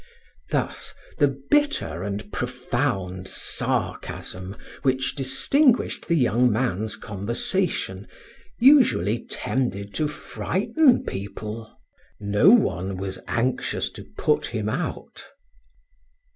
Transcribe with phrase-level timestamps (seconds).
[0.49, 8.07] Thus the bitter and profound sarcasm which distinguished the young man's conversation
[8.57, 11.77] usually tended to frighten people;
[12.19, 15.21] no one was anxious to put him out.